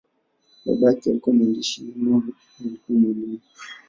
[0.65, 3.39] Baba yake alikuwa mwandishi, mama alikuwa mwalimu.